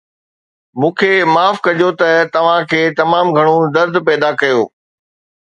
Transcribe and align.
مون 0.79 0.91
کي 0.99 1.11
معاف 1.33 1.55
ڪجو 1.65 1.89
ته 1.99 2.09
توهان 2.33 2.61
کي 2.73 2.81
تمام 3.01 3.25
گهڻو 3.35 3.55
درد 3.77 3.95
پيدا 4.07 4.29
ڪيو 4.41 4.59